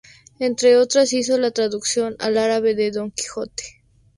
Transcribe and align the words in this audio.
Entre 0.39 0.77
otras, 0.77 1.13
hizo 1.13 1.37
la 1.37 1.51
traducción 1.51 2.15
al 2.17 2.39
árabe 2.39 2.73
de 2.73 2.89
"Don 2.89 3.11
Quijote". 3.11 3.83